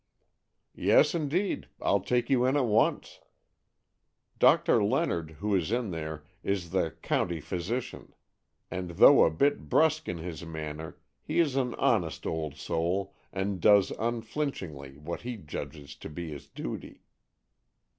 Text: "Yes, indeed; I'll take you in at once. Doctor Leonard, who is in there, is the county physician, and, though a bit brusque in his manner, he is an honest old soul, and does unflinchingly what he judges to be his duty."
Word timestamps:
"Yes, 0.73 1.13
indeed; 1.13 1.67
I'll 1.79 1.99
take 1.99 2.27
you 2.27 2.43
in 2.45 2.57
at 2.57 2.65
once. 2.65 3.19
Doctor 4.39 4.83
Leonard, 4.83 5.29
who 5.41 5.53
is 5.53 5.71
in 5.71 5.91
there, 5.91 6.25
is 6.41 6.71
the 6.71 6.89
county 7.03 7.39
physician, 7.39 8.15
and, 8.71 8.89
though 8.97 9.23
a 9.23 9.29
bit 9.29 9.69
brusque 9.69 10.09
in 10.09 10.17
his 10.17 10.43
manner, 10.43 10.97
he 11.21 11.37
is 11.37 11.55
an 11.55 11.75
honest 11.75 12.25
old 12.25 12.55
soul, 12.55 13.13
and 13.31 13.61
does 13.61 13.91
unflinchingly 13.91 14.97
what 14.97 15.21
he 15.21 15.37
judges 15.37 15.95
to 15.97 16.09
be 16.09 16.31
his 16.31 16.47
duty." 16.47 17.03